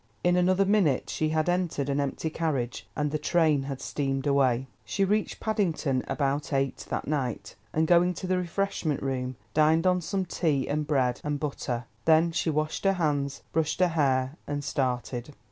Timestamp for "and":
2.95-3.11, 7.71-7.85, 10.67-10.87, 11.23-11.39, 14.47-14.63